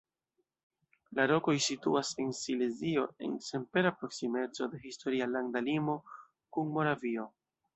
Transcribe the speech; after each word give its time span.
La 1.17 1.25
rokoj 1.31 1.53
situas 1.65 2.09
en 2.23 2.31
Silezio 2.39 3.03
en 3.27 3.37
senpera 3.49 3.93
proksimeco 4.01 4.69
de 4.73 4.83
historia 4.89 5.29
landa 5.37 5.65
limo 5.71 5.99
kun 6.57 6.75
Moravio. 6.79 7.29